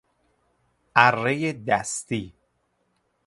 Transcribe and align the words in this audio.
ارهی 0.95 1.53
دستی 1.53 2.33